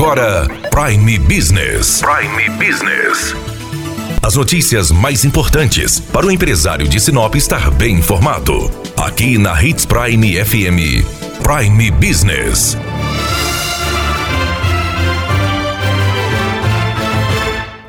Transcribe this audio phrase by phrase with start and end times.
[0.00, 2.00] agora Prime Business.
[2.00, 3.34] Prime Business.
[4.22, 8.70] As notícias mais importantes para o empresário de Sinop estar bem informado.
[8.96, 11.04] Aqui na Hits Prime FM.
[11.42, 12.78] Prime Business.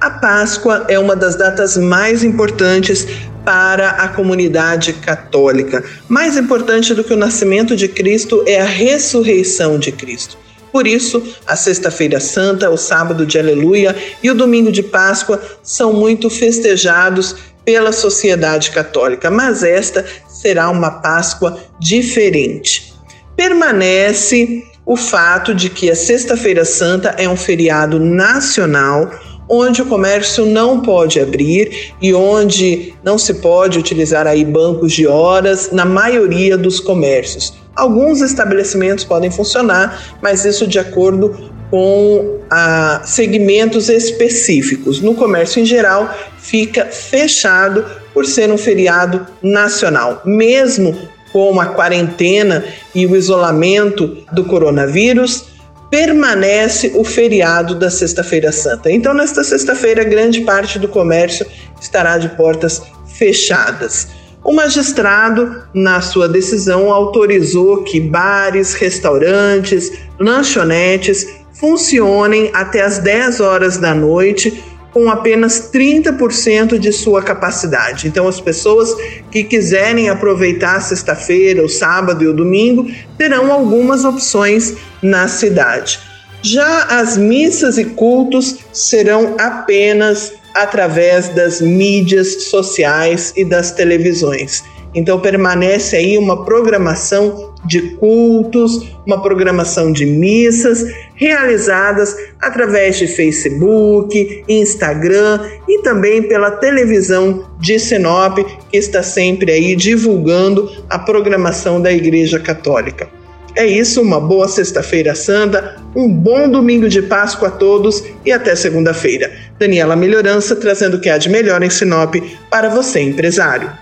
[0.00, 3.04] A Páscoa é uma das datas mais importantes
[3.44, 5.82] para a comunidade católica.
[6.08, 10.45] Mais importante do que o nascimento de Cristo é a ressurreição de Cristo.
[10.76, 15.94] Por isso, a Sexta-feira Santa, o Sábado de Aleluia e o Domingo de Páscoa são
[15.94, 22.92] muito festejados pela sociedade católica, mas esta será uma Páscoa diferente.
[23.34, 29.10] Permanece o fato de que a Sexta-feira Santa é um feriado nacional
[29.48, 35.06] onde o comércio não pode abrir e onde não se pode utilizar aí bancos de
[35.06, 37.64] horas na maioria dos comércios.
[37.76, 45.00] Alguns estabelecimentos podem funcionar, mas isso de acordo com ah, segmentos específicos.
[45.00, 50.22] No comércio em geral, fica fechado por ser um feriado nacional.
[50.24, 50.96] Mesmo
[51.32, 55.44] com a quarentena e o isolamento do coronavírus,
[55.90, 58.90] permanece o feriado da Sexta-feira Santa.
[58.90, 61.46] Então, nesta sexta-feira, grande parte do comércio
[61.80, 64.08] estará de portas fechadas.
[64.46, 73.76] O magistrado, na sua decisão, autorizou que bares, restaurantes, lanchonetes funcionem até as 10 horas
[73.76, 78.06] da noite com apenas 30% de sua capacidade.
[78.06, 78.94] Então, as pessoas
[79.32, 82.88] que quiserem aproveitar sexta-feira, o sábado e o domingo
[83.18, 85.98] terão algumas opções na cidade.
[86.40, 94.62] Já as missas e cultos serão apenas através das mídias sociais e das televisões.
[94.94, 104.44] Então permanece aí uma programação de cultos, uma programação de missas realizadas através de Facebook,
[104.48, 108.38] Instagram e também pela televisão de Sinop,
[108.70, 113.15] que está sempre aí divulgando a programação da Igreja Católica.
[113.56, 118.54] É isso, uma boa Sexta-feira Santa, um bom domingo de Páscoa a todos e até
[118.54, 119.32] segunda-feira.
[119.58, 122.16] Daniela Melhorança trazendo o que há de melhor em Sinop
[122.50, 123.72] para você, empresário.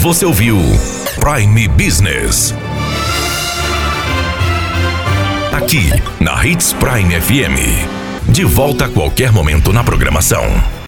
[0.00, 0.58] Você ouviu
[1.20, 2.52] Prime Business.
[5.52, 5.90] Aqui,
[6.20, 8.32] na Hits Prime FM.
[8.32, 10.81] De volta a qualquer momento na programação.